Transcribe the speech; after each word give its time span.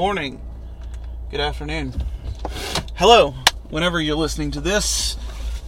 morning, 0.00 0.40
good 1.30 1.40
afternoon, 1.40 1.92
hello, 2.94 3.34
whenever 3.68 4.00
you're 4.00 4.16
listening 4.16 4.50
to 4.50 4.58
this. 4.58 5.14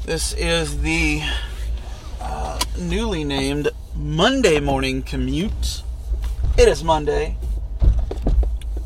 This 0.07 0.33
is 0.33 0.81
the 0.81 1.21
uh, 2.19 2.59
newly 2.79 3.25
named 3.25 3.69
Monday 3.95 4.59
morning 4.59 5.03
commute. 5.03 5.83
It 6.57 6.67
is 6.67 6.83
Monday, 6.83 7.37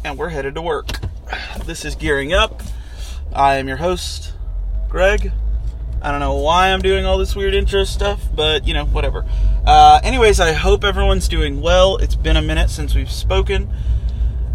and 0.05 0.19
we're 0.19 0.31
headed 0.31 0.57
to 0.57 0.63
work. 0.63 0.99
This 1.65 1.85
is 1.85 1.95
Gearing 1.95 2.33
Up. 2.33 2.61
I 3.33 3.59
am 3.59 3.69
your 3.69 3.77
host, 3.77 4.33
Greg. 4.89 5.31
I 6.03 6.11
don't 6.11 6.19
know 6.19 6.35
why 6.35 6.73
I'm 6.73 6.83
doing 6.83 7.05
all 7.07 7.19
this 7.19 7.37
weird 7.37 7.55
intro 7.55 7.85
stuff, 7.85 8.21
but 8.35 8.67
you 8.67 8.75
know, 8.75 8.87
whatever. 8.87 9.25
Uh, 9.65 10.01
anyways, 10.03 10.41
I 10.41 10.55
hope 10.55 10.83
everyone's 10.83 11.29
doing 11.29 11.61
well. 11.61 11.99
It's 11.99 12.17
been 12.17 12.37
a 12.37 12.43
minute 12.43 12.69
since 12.69 12.97
we've 12.97 13.13
spoken. 13.13 13.73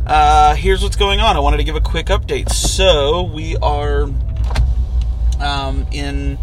Uh, 0.06 0.56
here's 0.56 0.82
what's 0.82 0.96
going 0.96 1.20
on. 1.20 1.36
I 1.38 1.40
wanted 1.40 1.58
to 1.58 1.64
give 1.64 1.76
a 1.76 1.82
quick 1.82 2.08
update. 2.08 2.50
So, 2.50 3.24
we 3.24 3.56
are 3.58 4.10
um, 5.40 5.86
in 5.92 6.38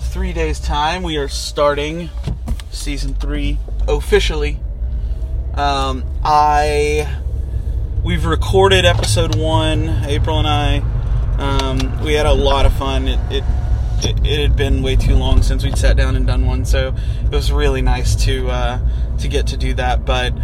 three 0.00 0.32
days' 0.32 0.60
time, 0.60 1.02
we 1.02 1.16
are 1.16 1.28
starting 1.28 2.10
season 2.70 3.14
three 3.14 3.58
officially. 3.88 4.58
Um, 5.54 6.04
I 6.24 7.20
we've 8.02 8.24
recorded 8.24 8.84
episode 8.84 9.36
one. 9.36 9.88
April 10.04 10.38
and 10.38 10.48
I. 10.48 10.78
Um, 11.38 12.04
we 12.04 12.14
had 12.14 12.26
a 12.26 12.32
lot 12.32 12.66
of 12.66 12.72
fun. 12.74 13.08
It, 13.08 13.18
it 13.30 13.44
it, 14.04 14.40
had 14.40 14.56
been 14.56 14.82
way 14.82 14.96
too 14.96 15.14
long 15.14 15.42
since 15.42 15.64
we'd 15.64 15.78
sat 15.78 15.96
down 15.96 16.16
and 16.16 16.26
done 16.26 16.46
one, 16.46 16.64
so 16.64 16.94
it 17.24 17.30
was 17.30 17.52
really 17.52 17.82
nice 17.82 18.16
to 18.24 18.48
uh, 18.48 18.78
to 19.22 19.28
get 19.28 19.46
to 19.48 19.56
do 19.56 19.74
that. 19.74 20.04
But 20.04 20.34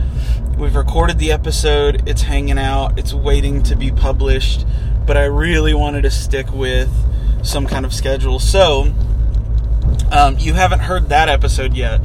we've 0.57 0.75
recorded 0.75 1.19
the 1.19 1.33
episode; 1.33 2.09
it's 2.09 2.23
hanging 2.23 2.59
out, 2.59 2.99
it's 2.99 3.15
waiting 3.15 3.63
to 3.65 3.77
be 3.77 3.91
published. 3.93 4.67
But 5.07 5.17
I 5.17 5.25
really 5.25 5.75
wanted 5.75 6.03
to 6.03 6.11
stick 6.11 6.53
with 6.53 6.91
some 7.43 7.67
kind 7.67 7.87
of 7.87 7.95
schedule, 7.95 8.39
so 8.39 8.93
um, 10.11 10.37
you 10.39 10.55
haven't 10.55 10.81
heard 10.81 11.09
that 11.11 11.29
episode 11.29 11.75
yet. 11.75 12.01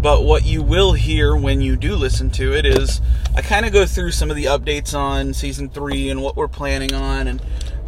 But 0.00 0.24
what 0.24 0.44
you 0.44 0.62
will 0.62 0.92
hear 0.92 1.34
when 1.34 1.62
you 1.62 1.76
do 1.76 1.96
listen 1.96 2.28
to 2.32 2.52
it 2.54 2.66
is 2.66 3.00
I 3.34 3.40
kind 3.40 3.64
of 3.64 3.72
go 3.72 3.86
through 3.86 4.10
some 4.10 4.30
of 4.30 4.36
the 4.36 4.44
updates 4.44 4.94
on 4.94 5.32
season 5.32 5.70
three 5.70 6.10
and 6.10 6.20
what 6.20 6.36
we're 6.36 6.46
planning 6.46 6.92
on 6.92 7.26
and 7.26 7.40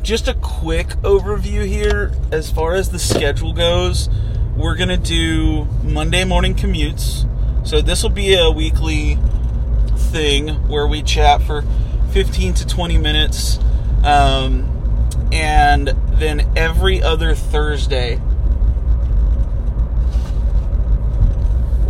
just 0.02 0.26
a 0.26 0.34
quick 0.34 0.88
overview 1.02 1.66
here 1.66 2.12
as 2.32 2.50
far 2.50 2.74
as 2.74 2.88
the 2.88 2.98
schedule 2.98 3.52
goes. 3.52 4.08
We're 4.56 4.76
going 4.76 4.88
to 4.88 4.96
do 4.96 5.64
Monday 5.82 6.24
morning 6.24 6.54
commutes. 6.54 7.28
So 7.66 7.80
this 7.80 8.04
will 8.04 8.10
be 8.10 8.34
a 8.34 8.48
weekly 8.48 9.18
thing 9.96 10.50
where 10.68 10.86
we 10.86 11.02
chat 11.02 11.42
for 11.42 11.64
15 12.12 12.54
to 12.54 12.66
20 12.66 12.96
minutes. 12.96 13.58
Um, 14.04 15.10
and 15.32 15.88
then 16.12 16.48
every 16.56 17.02
other 17.02 17.34
Thursday, 17.34 18.20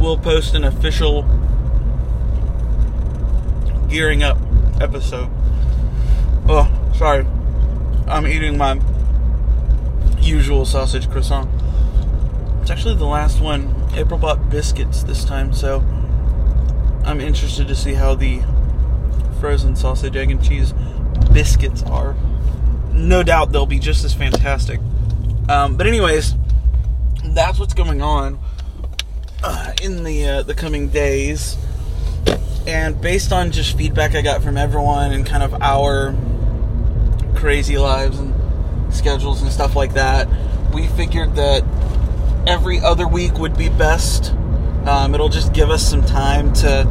we'll 0.00 0.16
post 0.16 0.54
an 0.54 0.64
official 0.64 1.24
gearing 3.90 4.22
up 4.22 4.38
episode. 4.80 5.28
Oh, 6.48 6.72
sorry. 6.96 7.26
I'm 8.08 8.26
eating 8.26 8.56
my 8.56 8.80
usual 10.20 10.64
sausage 10.64 11.10
croissant. 11.10 11.50
It's 12.62 12.70
actually 12.70 12.94
the 12.94 13.04
last 13.04 13.42
one. 13.42 13.75
April 13.96 14.18
bought 14.18 14.50
biscuits 14.50 15.02
this 15.02 15.24
time, 15.24 15.54
so 15.54 15.82
I'm 17.04 17.20
interested 17.20 17.66
to 17.68 17.74
see 17.74 17.94
how 17.94 18.14
the 18.14 18.42
frozen 19.40 19.74
sausage, 19.74 20.14
egg, 20.16 20.30
and 20.30 20.44
cheese 20.44 20.74
biscuits 21.32 21.82
are. 21.84 22.14
No 22.92 23.22
doubt 23.22 23.52
they'll 23.52 23.64
be 23.66 23.78
just 23.78 24.04
as 24.04 24.12
fantastic. 24.12 24.80
Um, 25.48 25.76
but 25.76 25.86
anyways, 25.86 26.34
that's 27.24 27.58
what's 27.58 27.74
going 27.74 28.02
on 28.02 28.38
uh, 29.42 29.72
in 29.82 30.04
the 30.04 30.26
uh, 30.26 30.42
the 30.42 30.54
coming 30.54 30.88
days. 30.88 31.56
And 32.66 33.00
based 33.00 33.32
on 33.32 33.52
just 33.52 33.78
feedback 33.78 34.14
I 34.14 34.22
got 34.22 34.42
from 34.42 34.56
everyone 34.56 35.12
and 35.12 35.24
kind 35.24 35.42
of 35.42 35.54
our 35.62 36.14
crazy 37.36 37.78
lives 37.78 38.18
and 38.18 38.34
schedules 38.92 39.40
and 39.40 39.52
stuff 39.52 39.76
like 39.76 39.94
that, 39.94 40.28
we 40.74 40.88
figured 40.88 41.36
that 41.36 41.62
every 42.46 42.80
other 42.80 43.08
week 43.08 43.38
would 43.38 43.56
be 43.56 43.68
best. 43.68 44.32
Um, 44.86 45.14
it'll 45.14 45.28
just 45.28 45.52
give 45.52 45.70
us 45.70 45.88
some 45.88 46.04
time 46.04 46.52
to 46.54 46.84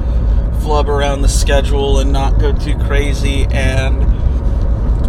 flub 0.62 0.90
around 0.90 1.22
the 1.22 1.30
schedule 1.30 2.00
and 2.00 2.12
not 2.12 2.40
go 2.40 2.52
too 2.58 2.78
crazy. 2.80 3.46
And 3.52 4.04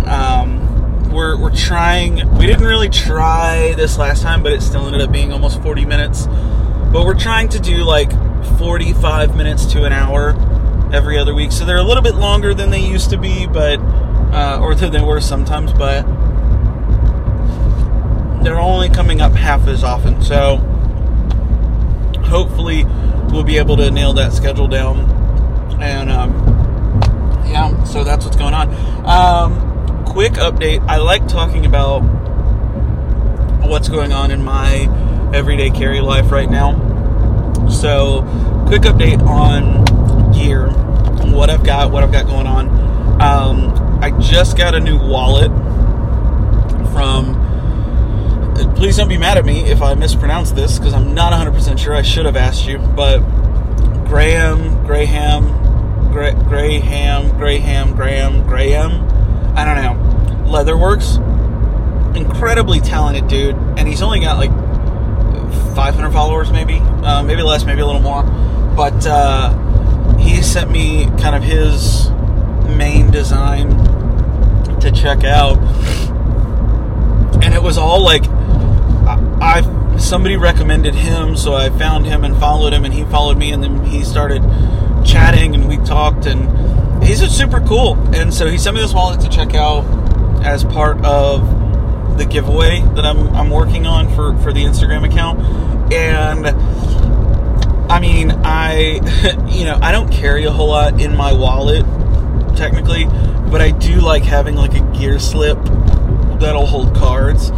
um, 0.06 1.10
we're, 1.10 1.36
we're 1.40 1.54
trying, 1.54 2.16
we 2.38 2.46
didn't 2.46 2.66
really 2.66 2.88
try 2.88 3.74
this 3.76 3.98
last 3.98 4.22
time, 4.22 4.42
but 4.42 4.52
it 4.52 4.62
still 4.62 4.86
ended 4.86 5.00
up 5.00 5.10
being 5.10 5.32
almost 5.32 5.60
40 5.62 5.84
minutes. 5.84 6.26
But 6.92 7.04
we're 7.04 7.18
trying 7.18 7.48
to 7.50 7.58
do 7.58 7.78
like 7.84 8.10
45 8.58 9.36
minutes 9.36 9.66
to 9.72 9.84
an 9.84 9.92
hour 9.92 10.30
every 10.92 11.18
other 11.18 11.34
week. 11.34 11.50
So 11.50 11.64
they're 11.64 11.78
a 11.78 11.82
little 11.82 12.02
bit 12.02 12.14
longer 12.14 12.54
than 12.54 12.70
they 12.70 12.80
used 12.80 13.10
to 13.10 13.18
be, 13.18 13.46
but 13.46 13.80
uh, 13.80 14.60
or 14.60 14.74
than 14.74 14.92
they 14.92 15.00
were 15.00 15.20
sometimes, 15.20 15.72
but 15.72 16.04
they're 18.46 18.60
only 18.60 18.88
coming 18.88 19.20
up 19.20 19.32
half 19.32 19.66
as 19.66 19.82
often. 19.82 20.22
So 20.22 20.58
hopefully 22.26 22.84
we'll 23.32 23.42
be 23.42 23.58
able 23.58 23.76
to 23.76 23.90
nail 23.90 24.12
that 24.12 24.32
schedule 24.32 24.68
down. 24.68 25.00
And 25.82 26.08
um, 26.08 26.30
yeah, 27.44 27.82
so 27.82 28.04
that's 28.04 28.24
what's 28.24 28.36
going 28.36 28.54
on. 28.54 28.68
Um, 29.04 30.04
quick 30.04 30.34
update. 30.34 30.80
I 30.86 30.98
like 30.98 31.26
talking 31.26 31.66
about 31.66 32.02
what's 33.66 33.88
going 33.88 34.12
on 34.12 34.30
in 34.30 34.44
my 34.44 34.88
everyday 35.34 35.70
carry 35.70 36.00
life 36.00 36.30
right 36.30 36.48
now. 36.48 36.74
So, 37.68 38.22
quick 38.68 38.82
update 38.82 39.20
on 39.26 40.32
gear, 40.32 40.68
what 41.34 41.50
I've 41.50 41.64
got, 41.64 41.90
what 41.90 42.04
I've 42.04 42.12
got 42.12 42.26
going 42.26 42.46
on. 42.46 42.68
Um, 43.20 44.00
I 44.00 44.12
just 44.20 44.56
got 44.56 44.76
a 44.76 44.80
new 44.80 44.98
wallet 44.98 45.50
from. 46.92 47.35
Please 48.76 48.96
don't 48.96 49.08
be 49.08 49.18
mad 49.18 49.36
at 49.36 49.44
me 49.44 49.64
if 49.64 49.82
I 49.82 49.94
mispronounce 49.94 50.52
this 50.52 50.78
because 50.78 50.94
I'm 50.94 51.14
not 51.14 51.32
100% 51.32 51.78
sure. 51.78 51.94
I 51.94 52.02
should 52.02 52.26
have 52.26 52.36
asked 52.36 52.66
you, 52.66 52.78
but 52.78 53.18
Graham, 54.06 54.86
Graham, 54.86 56.10
Gra- 56.12 56.34
Graham, 56.34 57.36
Graham, 57.36 57.94
Graham, 57.94 58.46
Graham. 58.46 58.92
I 59.56 59.64
don't 59.64 59.82
know. 59.82 60.50
Leatherworks, 60.50 61.16
incredibly 62.16 62.80
talented 62.80 63.28
dude, 63.28 63.56
and 63.76 63.88
he's 63.88 64.02
only 64.02 64.20
got 64.20 64.38
like 64.38 64.50
500 65.74 66.10
followers, 66.10 66.50
maybe, 66.52 66.78
uh, 66.78 67.22
maybe 67.22 67.42
less, 67.42 67.64
maybe 67.64 67.80
a 67.80 67.86
little 67.86 68.00
more. 68.00 68.22
But 68.76 69.06
uh, 69.06 70.16
he 70.18 70.42
sent 70.42 70.70
me 70.70 71.06
kind 71.18 71.34
of 71.34 71.42
his 71.42 72.10
main 72.76 73.10
design 73.10 73.70
to 74.80 74.92
check 74.92 75.24
out, 75.24 75.58
and 77.42 77.54
it 77.54 77.62
was 77.62 77.78
all 77.78 78.02
like 78.04 78.24
somebody 80.06 80.36
recommended 80.36 80.94
him, 80.94 81.36
so 81.36 81.54
I 81.54 81.68
found 81.70 82.06
him 82.06 82.22
and 82.24 82.38
followed 82.38 82.72
him, 82.72 82.84
and 82.84 82.94
he 82.94 83.04
followed 83.04 83.36
me, 83.36 83.50
and 83.50 83.62
then 83.62 83.84
he 83.84 84.04
started 84.04 84.40
chatting, 85.04 85.54
and 85.54 85.68
we 85.68 85.78
talked, 85.78 86.26
and 86.26 87.04
he's 87.04 87.20
just 87.20 87.36
super 87.36 87.60
cool. 87.60 87.96
And 88.14 88.32
so 88.32 88.46
he 88.46 88.56
sent 88.56 88.76
me 88.76 88.82
this 88.82 88.94
wallet 88.94 89.20
to 89.22 89.28
check 89.28 89.54
out 89.54 89.84
as 90.44 90.64
part 90.64 91.04
of 91.04 92.18
the 92.18 92.24
giveaway 92.24 92.80
that 92.94 93.04
I'm, 93.04 93.28
I'm 93.34 93.50
working 93.50 93.86
on 93.86 94.08
for, 94.14 94.36
for 94.38 94.52
the 94.52 94.62
Instagram 94.62 95.04
account. 95.04 95.92
And 95.92 96.46
I 97.90 97.98
mean, 97.98 98.30
I, 98.44 99.00
you 99.48 99.64
know, 99.64 99.78
I 99.82 99.90
don't 99.90 100.10
carry 100.10 100.44
a 100.44 100.52
whole 100.52 100.68
lot 100.68 101.00
in 101.00 101.16
my 101.16 101.32
wallet, 101.32 101.84
technically, 102.56 103.06
but 103.50 103.60
I 103.60 103.72
do 103.72 104.00
like 104.00 104.22
having 104.22 104.54
like 104.54 104.74
a 104.74 104.98
gear 104.98 105.18
slip 105.18 105.58
that'll 106.38 106.66
hold 106.66 106.94
cards. 106.94 107.50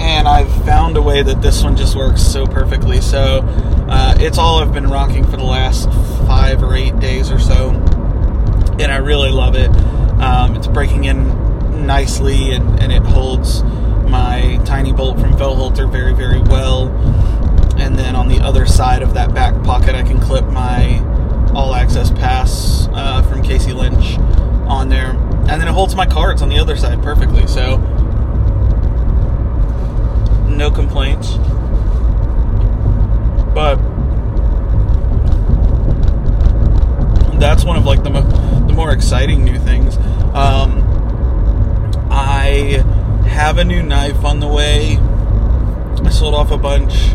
And 0.00 0.28
I've 0.28 0.52
found 0.64 0.96
a 0.96 1.02
way 1.02 1.22
that 1.22 1.42
this 1.42 1.62
one 1.62 1.76
just 1.76 1.96
works 1.96 2.22
so 2.22 2.46
perfectly. 2.46 3.00
So 3.00 3.40
uh, 3.88 4.14
it's 4.18 4.38
all 4.38 4.58
I've 4.58 4.72
been 4.72 4.88
rocking 4.88 5.24
for 5.24 5.36
the 5.36 5.44
last 5.44 5.88
five 6.26 6.62
or 6.62 6.74
eight 6.74 6.98
days 7.00 7.30
or 7.30 7.38
so. 7.38 7.70
And 8.78 8.90
I 8.90 8.96
really 8.96 9.30
love 9.30 9.54
it. 9.54 9.70
Um, 10.20 10.56
it's 10.56 10.66
breaking 10.66 11.04
in 11.04 11.86
nicely 11.86 12.52
and, 12.52 12.80
and 12.80 12.92
it 12.92 13.02
holds 13.02 13.62
my 14.08 14.60
tiny 14.64 14.92
bolt 14.92 15.18
from 15.18 15.32
Velholter 15.32 15.90
very, 15.90 16.14
very 16.14 16.40
well. 16.40 16.88
And 17.76 17.98
then 17.98 18.14
on 18.14 18.28
the 18.28 18.40
other 18.40 18.66
side 18.66 19.02
of 19.02 19.14
that 19.14 19.34
back 19.34 19.60
pocket, 19.64 19.94
I 19.94 20.02
can 20.02 20.20
clip 20.20 20.44
my 20.46 21.00
all 21.52 21.74
access 21.74 22.10
pass 22.10 22.88
uh, 22.92 23.22
from 23.22 23.42
Casey 23.42 23.72
Lynch 23.72 24.18
on 24.68 24.88
there. 24.88 25.10
And 25.10 25.60
then 25.60 25.68
it 25.68 25.72
holds 25.72 25.94
my 25.94 26.06
cards 26.06 26.42
on 26.42 26.48
the 26.48 26.58
other 26.58 26.76
side 26.76 27.02
perfectly. 27.02 27.46
So, 27.46 27.76
no 30.48 30.70
complaints. 30.70 31.36
But 33.52 33.76
that's 37.38 37.64
one 37.64 37.76
of 37.76 37.84
like 37.84 38.02
the, 38.04 38.10
mo- 38.10 38.66
the 38.66 38.72
more 38.72 38.92
exciting 38.92 39.44
new 39.44 39.58
things. 39.58 39.96
Uh, 39.98 40.64
have 43.34 43.58
a 43.58 43.64
new 43.64 43.82
knife 43.82 44.24
on 44.24 44.38
the 44.38 44.46
way. 44.46 44.96
I 44.96 46.10
sold 46.10 46.34
off 46.34 46.52
a 46.52 46.53
bunch. 46.64 47.12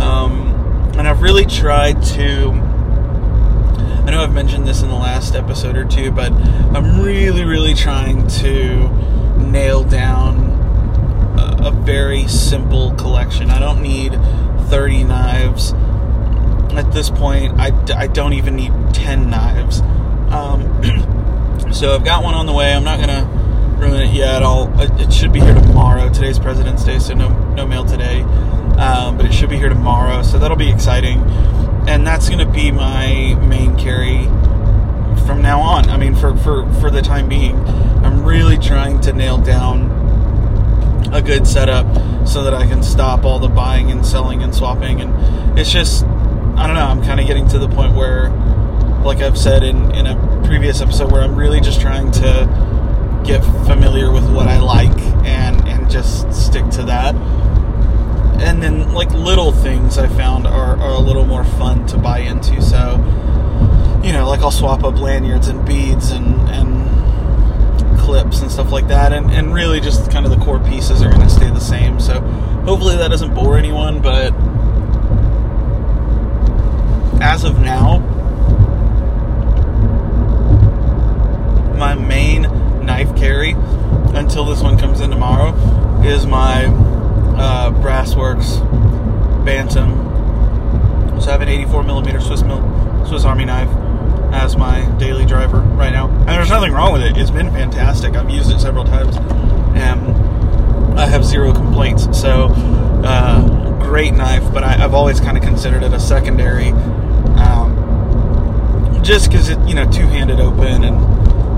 Um, 0.00 0.94
and 0.96 1.06
I've 1.06 1.20
really 1.20 1.44
tried 1.44 2.02
to. 2.14 2.48
I 2.48 4.10
know 4.10 4.22
I've 4.22 4.32
mentioned 4.32 4.66
this 4.66 4.80
in 4.80 4.88
the 4.88 4.94
last 4.94 5.34
episode 5.34 5.76
or 5.76 5.84
two, 5.84 6.10
but 6.10 6.32
I'm 6.32 7.02
really, 7.02 7.44
really 7.44 7.74
trying 7.74 8.26
to 8.26 8.88
nail 9.36 9.84
down 9.84 10.38
a, 11.38 11.66
a 11.68 11.70
very 11.70 12.26
simple 12.26 12.94
collection. 12.94 13.50
I 13.50 13.58
don't 13.60 13.82
need 13.82 14.14
30 14.70 15.04
knives. 15.04 15.74
At 16.72 16.90
this 16.90 17.10
point, 17.10 17.60
I, 17.60 17.72
I 17.94 18.06
don't 18.06 18.32
even 18.32 18.56
need 18.56 18.72
10 18.94 19.28
knives. 19.28 19.82
Um, 20.32 20.62
so 21.72 21.94
I've 21.94 22.04
got 22.04 22.24
one 22.24 22.34
on 22.34 22.46
the 22.46 22.54
way. 22.54 22.72
I'm 22.72 22.84
not 22.84 22.96
going 22.96 23.10
to 23.10 23.28
ruin 23.78 24.00
it 24.00 24.14
yet. 24.14 24.42
I'll, 24.42 24.72
it 24.98 25.12
should 25.12 25.34
be 25.34 25.40
here 25.40 25.54
tomorrow. 25.54 26.08
Today's 26.08 26.38
President's 26.38 26.82
Day, 26.82 26.98
so 26.98 27.12
no, 27.12 27.28
no 27.52 27.66
mail 27.66 27.84
today. 27.84 28.24
Um, 28.80 29.18
but 29.18 29.26
it 29.26 29.32
should 29.34 29.50
be 29.50 29.58
here 29.58 29.68
tomorrow, 29.68 30.22
so 30.22 30.38
that'll 30.38 30.56
be 30.56 30.70
exciting. 30.70 31.20
And 31.86 32.06
that's 32.06 32.28
going 32.28 32.38
to 32.38 32.50
be 32.50 32.70
my 32.70 33.34
main 33.46 33.76
carry 33.76 34.24
from 35.26 35.42
now 35.42 35.60
on. 35.60 35.90
I 35.90 35.98
mean, 35.98 36.14
for, 36.14 36.34
for, 36.38 36.70
for 36.80 36.90
the 36.90 37.02
time 37.02 37.28
being, 37.28 37.56
I'm 38.02 38.24
really 38.24 38.56
trying 38.56 39.00
to 39.02 39.12
nail 39.12 39.36
down 39.36 39.90
a 41.12 41.20
good 41.20 41.46
setup 41.46 41.86
so 42.26 42.44
that 42.44 42.54
I 42.54 42.66
can 42.66 42.82
stop 42.82 43.24
all 43.24 43.38
the 43.38 43.48
buying 43.48 43.90
and 43.90 44.04
selling 44.04 44.42
and 44.42 44.54
swapping. 44.54 45.00
And 45.00 45.58
it's 45.58 45.70
just, 45.70 46.04
I 46.04 46.66
don't 46.66 46.74
know, 46.76 46.86
I'm 46.86 47.02
kind 47.02 47.20
of 47.20 47.26
getting 47.26 47.48
to 47.48 47.58
the 47.58 47.68
point 47.68 47.94
where, 47.94 48.30
like 49.04 49.18
I've 49.18 49.36
said 49.36 49.62
in, 49.62 49.94
in 49.94 50.06
a 50.06 50.42
previous 50.46 50.80
episode, 50.80 51.12
where 51.12 51.22
I'm 51.22 51.36
really 51.36 51.60
just 51.60 51.80
trying 51.80 52.10
to 52.12 53.22
get 53.26 53.44
familiar 53.66 54.10
with 54.10 54.28
what 54.32 54.48
I 54.48 54.58
like 54.58 54.98
and, 55.26 55.68
and 55.68 55.90
just 55.90 56.32
stick 56.32 56.68
to 56.70 56.84
that. 56.84 57.14
And 58.40 58.62
then, 58.62 58.92
like, 58.92 59.10
little 59.12 59.52
things 59.52 59.98
I 59.98 60.08
found 60.08 60.46
are, 60.46 60.76
are 60.76 60.94
a 60.94 60.98
little 60.98 61.26
more 61.26 61.44
fun 61.44 61.86
to 61.88 61.98
buy 61.98 62.20
into. 62.20 62.60
So, 62.62 62.96
you 64.02 64.12
know, 64.12 64.26
like 64.28 64.40
I'll 64.40 64.50
swap 64.50 64.82
up 64.82 64.98
lanyards 64.98 65.48
and 65.48 65.64
beads 65.66 66.10
and, 66.10 66.48
and 66.48 67.98
clips 68.00 68.40
and 68.40 68.50
stuff 68.50 68.72
like 68.72 68.88
that, 68.88 69.12
and, 69.12 69.30
and 69.30 69.52
really 69.52 69.78
just 69.78 70.10
kind 70.10 70.24
of 70.24 70.32
the 70.32 70.42
core 70.44 70.58
pieces 70.58 71.02
are 71.02 71.10
going 71.10 71.20
to 71.20 71.28
stay 71.28 71.50
the 71.50 71.60
same. 71.60 72.00
So 72.00 72.20
hopefully 72.64 72.96
that 72.96 73.08
doesn't 73.08 73.34
bore 73.34 73.58
anyone, 73.58 74.00
but 74.00 74.32
as 77.22 77.44
of 77.44 77.60
now, 77.60 77.98
my 81.76 81.94
main 81.94 82.42
knife 82.84 83.14
carry 83.16 83.52
until 84.14 84.44
this 84.46 84.62
one 84.62 84.78
comes 84.78 85.00
in 85.00 85.10
tomorrow 85.10 85.54
is 86.02 86.26
my 86.26 86.64
uh, 87.36 87.70
Brassworks 87.72 88.58
Bantam. 89.44 90.08
So 91.20 91.28
I 91.28 91.32
have 91.32 91.40
an 91.42 91.48
84 91.48 91.82
millimeter 91.82 92.20
Swiss 92.20 92.40
Swiss 92.40 93.24
Army 93.24 93.44
knife 93.44 93.68
as 94.32 94.56
my 94.56 94.84
daily 94.98 95.26
driver 95.26 95.60
right 95.60 95.90
now. 95.90 96.08
And 96.08 96.28
there's 96.28 96.50
nothing 96.50 96.72
wrong 96.72 96.92
with 96.92 97.02
it. 97.02 97.16
It's 97.16 97.30
been 97.30 97.50
fantastic. 97.50 98.14
I've 98.14 98.30
used 98.30 98.50
it 98.50 98.60
several 98.60 98.84
times 98.84 99.16
and 99.76 100.98
I 100.98 101.06
have 101.06 101.24
zero 101.24 101.52
complaints. 101.52 102.06
So, 102.18 102.48
uh, 103.04 103.82
great 103.82 104.14
knife, 104.14 104.44
but 104.52 104.62
I, 104.62 104.72
have 104.72 104.94
always 104.94 105.20
kind 105.20 105.36
of 105.36 105.42
considered 105.42 105.82
it 105.82 105.92
a 105.92 106.00
secondary. 106.00 106.68
Um, 107.38 109.00
just 109.02 109.30
because 109.30 109.48
it, 109.48 109.58
you 109.66 109.74
know, 109.74 109.90
two 109.90 110.06
handed 110.06 110.40
open 110.40 110.84
and 110.84 110.96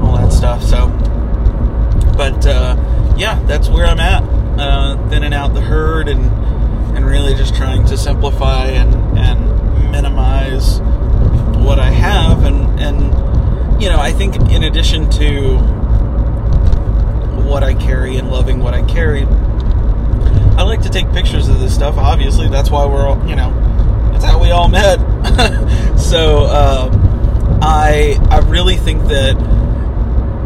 all 0.02 0.16
that 0.16 0.32
stuff. 0.32 0.62
So, 0.62 0.88
but 2.16 2.46
uh, 2.46 2.76
yeah, 3.16 3.42
that's 3.46 3.69
where 3.69 3.86
I'm 3.86 4.00
at. 4.00 4.22
Uh, 4.58 5.08
thinning 5.08 5.32
out 5.32 5.54
the 5.54 5.60
herd 5.60 6.08
and 6.08 6.31
and 6.96 7.06
really 7.06 7.34
just 7.34 7.54
trying 7.54 7.84
to 7.87 7.96
simplify 7.96 8.66
and, 8.66 9.19
and 9.19 9.90
minimize 9.90 10.81
what 11.64 11.78
I 11.78 11.90
have, 11.90 12.44
and 12.44 12.78
and 12.81 13.82
you 13.82 13.88
know, 13.88 13.99
I 13.99 14.12
think 14.12 14.37
in 14.50 14.62
addition 14.64 15.10
to 15.10 15.58
what 17.49 17.62
I 17.62 17.75
carry 17.75 18.16
and 18.16 18.31
loving 18.31 18.60
what 18.60 18.75
I 18.75 18.82
carry, 18.82 19.25
I 20.56 20.62
like 20.62 20.82
to 20.82 20.90
take 20.90 21.10
pictures 21.12 21.48
of 21.48 21.60
this 21.60 21.75
stuff. 21.75 21.96
Obviously, 21.96 22.48
that's 22.48 22.70
why 22.70 22.87
we're 22.87 23.06
all, 23.06 23.26
you 23.28 23.34
know, 23.34 23.50
that's 24.12 24.25
how 24.25 24.40
we 24.40 24.50
all 24.50 24.69
met. 24.69 24.98
so 25.98 26.44
uh, 26.44 26.90
I 27.62 28.19
I 28.31 28.38
really 28.48 28.76
think 28.76 29.02
that 29.08 29.37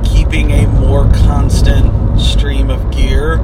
keeping 0.04 0.52
a 0.52 0.66
more 0.68 1.10
constant 1.12 2.20
stream 2.20 2.70
of 2.70 2.90
gear 2.90 3.38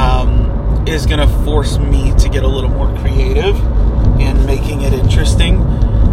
um, 0.00 0.86
is 0.86 1.06
going 1.06 1.20
to 1.20 1.44
force 1.44 1.78
me 1.78 2.12
to 2.18 2.28
get 2.28 2.42
a 2.42 2.48
little 2.48 2.70
more 2.70 2.96
creative 2.98 3.56
in 4.20 4.46
making 4.46 4.82
it 4.82 4.92
interesting 4.92 5.58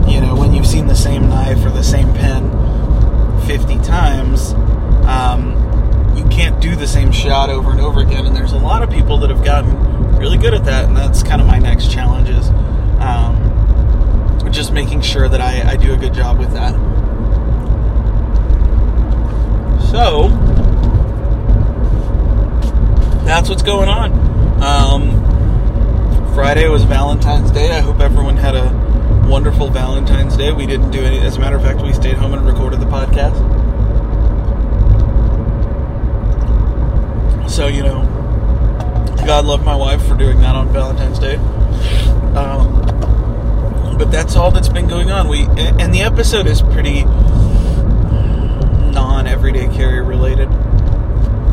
you 0.07 0.21
know, 0.21 0.35
when 0.35 0.53
you've 0.53 0.65
seen 0.65 0.87
the 0.87 0.95
same 0.95 1.27
knife 1.27 1.63
or 1.65 1.69
the 1.69 1.83
same 1.83 2.13
pen 2.13 2.49
50 3.45 3.77
times, 3.79 4.53
um, 5.05 5.53
you 6.15 6.25
can't 6.29 6.61
do 6.61 6.75
the 6.75 6.87
same 6.87 7.11
shot 7.11 7.49
over 7.49 7.71
and 7.71 7.81
over 7.81 7.99
again. 7.99 8.25
And 8.25 8.35
there's 8.35 8.53
a 8.53 8.57
lot 8.57 8.83
of 8.83 8.89
people 8.89 9.17
that 9.19 9.29
have 9.29 9.43
gotten 9.43 10.17
really 10.17 10.37
good 10.37 10.53
at 10.53 10.63
that, 10.65 10.85
and 10.85 10.95
that's 10.95 11.23
kind 11.23 11.41
of 11.41 11.47
my 11.47 11.59
next 11.59 11.91
challenge 11.91 12.29
is 12.29 12.49
um, 12.99 14.49
just 14.49 14.71
making 14.71 15.01
sure 15.01 15.27
that 15.27 15.41
I, 15.41 15.71
I 15.71 15.75
do 15.75 15.93
a 15.93 15.97
good 15.97 16.13
job 16.13 16.39
with 16.39 16.53
that. 16.53 16.73
So 19.91 20.29
that's 23.25 23.49
what's 23.49 23.63
going 23.63 23.89
on. 23.89 24.13
Um, 24.63 26.33
Friday 26.47 26.69
was 26.69 26.85
Valentine's 26.85 27.51
Day. 27.51 27.71
I 27.71 27.81
hope 27.81 27.99
everyone 27.99 28.37
had 28.37 28.55
a 28.55 29.27
wonderful 29.29 29.69
Valentine's 29.69 30.37
Day. 30.37 30.53
We 30.53 30.65
didn't 30.65 30.91
do 30.91 31.01
any. 31.03 31.19
As 31.19 31.35
a 31.35 31.41
matter 31.41 31.57
of 31.57 31.61
fact, 31.61 31.81
we 31.81 31.91
stayed 31.91 32.15
home 32.15 32.33
and 32.33 32.45
recorded 32.45 32.79
the 32.79 32.85
podcast. 32.85 33.35
So 37.49 37.67
you 37.67 37.83
know, 37.83 38.01
God 39.25 39.43
love 39.43 39.65
my 39.65 39.75
wife 39.75 40.01
for 40.07 40.15
doing 40.15 40.39
that 40.39 40.55
on 40.55 40.71
Valentine's 40.71 41.19
Day. 41.19 41.35
Um, 42.37 42.81
but 43.97 44.09
that's 44.09 44.37
all 44.37 44.49
that's 44.49 44.69
been 44.69 44.87
going 44.87 45.11
on. 45.11 45.27
We 45.27 45.41
and 45.41 45.93
the 45.93 46.03
episode 46.03 46.47
is 46.47 46.61
pretty 46.61 47.03
non-everyday 48.93 49.67
carrier 49.75 50.05
related. 50.05 50.47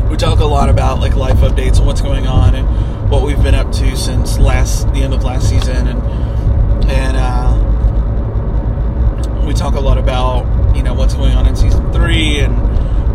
We 0.09 0.15
talk 0.15 0.39
a 0.39 0.45
lot 0.45 0.69
about 0.69 1.01
like 1.01 1.17
life 1.17 1.39
updates 1.39 1.79
and 1.79 1.85
what's 1.85 1.99
going 1.99 2.27
on 2.27 2.55
and 2.55 2.94
what 3.09 3.23
we've 3.23 3.41
been 3.43 3.55
up 3.55 3.71
to 3.71 3.95
since 3.95 4.37
last 4.39 4.91
the 4.93 5.01
end 5.03 5.13
of 5.13 5.23
last 5.23 5.49
season 5.49 5.87
and 5.87 6.01
and 6.89 7.17
uh, 7.17 7.55
we 9.45 9.53
talk 9.53 9.75
a 9.75 9.79
lot 9.79 9.97
about 9.97 10.45
you 10.75 10.83
know 10.83 10.93
what's 10.93 11.13
going 11.13 11.33
on 11.33 11.47
in 11.47 11.55
season 11.55 11.91
three 11.93 12.39
and 12.39 12.55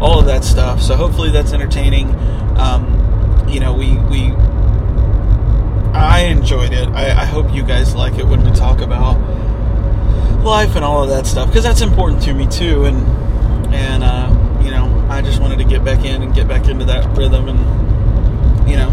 all 0.03 0.19
of 0.19 0.27
that 0.27 0.45
stuff. 0.45 0.81
So 0.81 0.97
hopefully 0.97 1.31
that's 1.31 1.53
entertaining. 1.53 2.15
Um, 2.59 3.47
you 3.49 3.61
know, 3.61 3.75
we 3.75 3.97
we 4.09 4.33
I 5.93 6.27
enjoyed 6.31 6.73
it. 6.73 6.89
I, 6.89 7.23
I 7.23 7.25
hope 7.25 7.53
you 7.53 7.63
guys 7.63 7.95
like 7.95 8.15
it 8.15 8.27
when 8.27 8.45
we 8.45 8.51
talk 8.53 8.81
about 8.81 9.19
life 10.43 10.75
and 10.75 10.85
all 10.85 11.03
of 11.03 11.11
that 11.11 11.27
stuff 11.27 11.49
because 11.49 11.65
that's 11.65 11.83
important 11.83 12.23
to 12.23 12.33
me 12.33 12.47
too. 12.47 12.85
And 12.85 13.75
and 13.75 14.03
uh, 14.03 14.63
you 14.63 14.71
know, 14.71 15.07
I 15.11 15.21
just 15.21 15.41
wanted 15.41 15.59
to 15.59 15.65
get 15.65 15.85
back 15.85 16.05
in 16.05 16.23
and 16.23 16.35
get 16.35 16.49
back 16.49 16.69
into 16.69 16.85
that 16.87 17.17
rhythm 17.17 17.49
and 17.49 18.69
you 18.69 18.77
know 18.77 18.91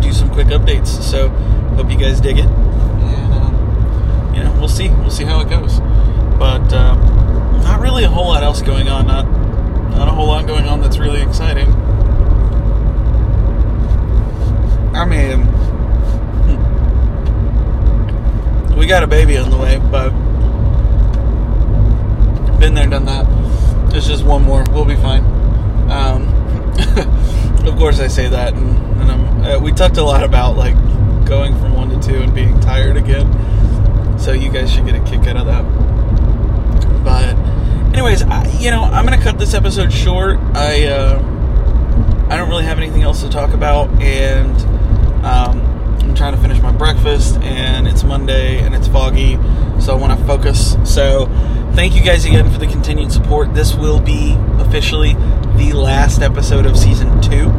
do 0.00 0.12
some 0.12 0.30
quick 0.30 0.45
updates. 0.58 0.88
So 1.02 1.28
hope 1.76 1.90
you 1.90 1.98
guys 1.98 2.20
dig 2.20 2.38
it. 2.38 2.46
And 2.46 3.32
uh, 3.32 4.32
you 4.34 4.44
know, 4.44 4.52
we'll 4.58 4.68
see. 4.68 4.88
We'll 4.88 5.10
see 5.10 5.24
how 5.24 5.40
it 5.40 5.50
goes. 5.50 5.80
But 6.38 6.72
um, 6.72 7.00
not 7.62 7.80
really 7.80 8.04
a 8.04 8.08
whole 8.08 8.28
lot 8.28 8.42
else 8.42 8.62
going 8.62 8.88
on. 8.88 9.06
Not 9.06 9.24
not 9.90 10.08
a 10.08 10.10
whole 10.10 10.26
lot 10.26 10.46
going 10.46 10.66
on 10.66 10.80
that's 10.80 10.98
really 10.98 11.22
exciting. 11.22 11.72
I 14.94 15.04
mean, 15.04 15.46
we 18.76 18.86
got 18.86 19.02
a 19.02 19.06
baby 19.06 19.36
on 19.36 19.50
the 19.50 19.58
way, 19.58 19.78
but 19.90 20.10
been 22.58 22.74
there, 22.74 22.86
done 22.86 23.04
that. 23.04 23.26
There's 23.90 24.06
just 24.06 24.24
one 24.24 24.42
more. 24.42 24.64
We'll 24.70 24.84
be 24.84 24.96
fine. 24.96 25.22
Um, 25.90 26.28
of 27.66 27.76
course, 27.76 28.00
I 28.00 28.06
say 28.06 28.28
that, 28.28 28.54
and, 28.54 29.00
and 29.00 29.10
uh, 29.46 29.58
we 29.60 29.72
talked 29.72 29.96
a 29.96 30.02
lot 30.02 30.24
about 30.24 30.56
like 30.56 30.74
going 31.24 31.54
from 31.58 31.74
one 31.74 31.88
to 31.88 32.08
two 32.08 32.16
and 32.16 32.34
being 32.34 32.58
tired 32.60 32.96
again. 32.96 33.26
So 34.18 34.32
you 34.32 34.50
guys 34.50 34.72
should 34.72 34.86
get 34.86 34.94
a 34.94 35.04
kick 35.04 35.26
out 35.26 35.36
of 35.36 35.46
that. 35.46 35.64
But, 37.04 37.36
anyways, 37.94 38.22
I, 38.22 38.48
you 38.58 38.70
know, 38.70 38.82
I'm 38.82 39.04
gonna 39.04 39.22
cut 39.22 39.38
this 39.38 39.54
episode 39.54 39.92
short. 39.92 40.38
I 40.54 40.86
uh, 40.86 41.18
I 42.28 42.36
don't 42.36 42.48
really 42.48 42.64
have 42.64 42.78
anything 42.78 43.02
else 43.02 43.22
to 43.22 43.28
talk 43.28 43.52
about, 43.52 43.88
and 44.02 44.56
um, 45.24 45.60
I'm 46.00 46.14
trying 46.14 46.34
to 46.34 46.40
finish 46.40 46.60
my 46.60 46.72
breakfast, 46.72 47.36
and 47.36 47.86
it's 47.86 48.02
Monday, 48.02 48.58
and 48.58 48.74
it's 48.74 48.88
foggy, 48.88 49.34
so 49.80 49.96
I 49.96 50.00
want 50.00 50.18
to 50.18 50.26
focus. 50.26 50.76
So, 50.84 51.26
thank 51.74 51.94
you 51.94 52.02
guys 52.02 52.24
again 52.24 52.50
for 52.50 52.58
the 52.58 52.66
continued 52.66 53.12
support. 53.12 53.54
This 53.54 53.74
will 53.76 54.00
be 54.00 54.36
officially 54.58 55.14
the 55.56 55.72
last 55.72 56.22
episode 56.22 56.66
of 56.66 56.76
season 56.76 57.20
two. 57.22 57.52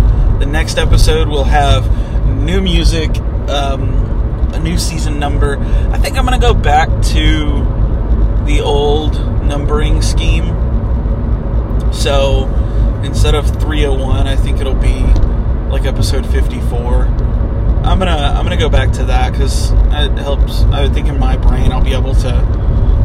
Next 0.67 0.79
episode 0.79 1.29
we'll 1.29 1.45
have 1.45 1.87
new 2.27 2.59
music, 2.59 3.17
um, 3.47 4.51
a 4.53 4.59
new 4.59 4.77
season 4.77 5.17
number. 5.17 5.57
I 5.57 5.97
think 5.97 6.17
I'm 6.17 6.25
going 6.25 6.37
to 6.37 6.45
go 6.45 6.53
back 6.53 6.89
to 6.89 8.43
the 8.45 8.59
old 8.61 9.13
numbering 9.45 10.01
scheme. 10.01 10.47
So 11.93 12.47
instead 13.01 13.33
of 13.33 13.47
301, 13.61 14.27
I 14.27 14.35
think 14.35 14.59
it'll 14.59 14.73
be 14.73 14.99
like 15.71 15.85
episode 15.85 16.25
54. 16.29 17.03
I'm 17.85 17.97
gonna 17.97 18.11
I'm 18.11 18.43
gonna 18.43 18.57
go 18.57 18.67
back 18.67 18.91
to 18.91 19.05
that 19.05 19.31
because 19.31 19.71
it 19.71 20.17
helps. 20.17 20.63
I 20.63 20.89
think 20.89 21.07
in 21.07 21.17
my 21.17 21.37
brain 21.37 21.71
I'll 21.71 21.81
be 21.81 21.93
able 21.93 22.13
to. 22.15 22.45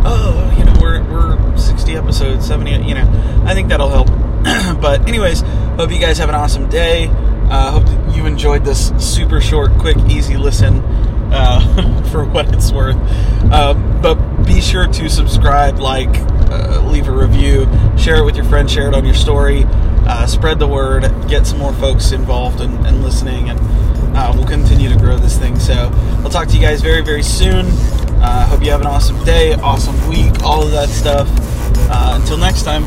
Oh, 0.04 0.52
you 0.58 0.64
know, 0.64 0.74
we're 0.82 1.00
we're 1.04 1.56
60 1.56 1.94
episodes, 1.94 2.44
70. 2.44 2.88
You 2.88 2.94
know, 2.94 3.44
I 3.46 3.54
think 3.54 3.68
that'll 3.68 3.88
help. 3.88 4.08
but 4.80 5.06
anyways, 5.08 5.40
hope 5.76 5.90
you 5.90 5.98
guys 5.98 6.18
have 6.18 6.28
an 6.28 6.34
awesome 6.34 6.68
day. 6.68 7.08
Uh, 7.50 7.80
hope 7.80 8.16
you 8.16 8.26
enjoyed 8.26 8.64
this 8.64 8.92
super 8.98 9.40
short, 9.40 9.72
quick, 9.78 9.96
easy 10.08 10.36
listen. 10.36 10.82
Uh, 11.32 12.02
for 12.12 12.24
what 12.26 12.52
it's 12.54 12.70
worth. 12.72 12.96
Uh, 13.50 13.72
but 14.02 14.16
be 14.44 14.60
sure 14.60 14.86
to 14.86 15.08
subscribe, 15.08 15.78
like, 15.78 16.10
uh, 16.50 16.82
leave 16.84 17.08
a 17.08 17.10
review, 17.10 17.66
share 17.96 18.16
it 18.16 18.24
with 18.24 18.36
your 18.36 18.44
friends, 18.44 18.70
share 18.70 18.86
it 18.88 18.94
on 18.94 19.04
your 19.06 19.14
story, 19.14 19.64
uh, 20.06 20.26
spread 20.26 20.58
the 20.58 20.66
word, 20.66 21.02
get 21.28 21.46
some 21.46 21.58
more 21.58 21.72
folks 21.74 22.12
involved 22.12 22.60
and, 22.60 23.02
listening, 23.02 23.48
and 23.48 23.58
uh, 24.14 24.30
we'll 24.34 24.46
continue 24.46 24.90
to 24.90 24.96
grow 24.96 25.16
this 25.16 25.38
thing. 25.38 25.58
So 25.58 25.90
I'll 26.22 26.30
talk 26.30 26.48
to 26.48 26.54
you 26.54 26.60
guys 26.60 26.82
very, 26.82 27.00
very 27.00 27.22
soon. 27.22 27.66
Hope 28.20 28.62
you 28.62 28.70
have 28.70 28.82
an 28.82 28.86
awesome 28.86 29.24
day, 29.24 29.54
awesome 29.54 29.96
week, 30.08 30.42
all 30.42 30.62
of 30.62 30.70
that 30.72 30.90
stuff. 30.90 31.28
until 31.90 32.36
next 32.36 32.64
time, 32.64 32.84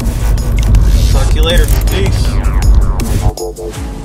talk 1.15 1.29
to 1.29 1.35
you 1.35 1.43
later. 1.43 1.65
Peace. 1.87 4.04